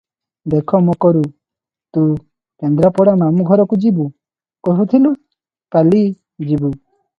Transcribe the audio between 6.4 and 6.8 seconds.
ଯିବୁ।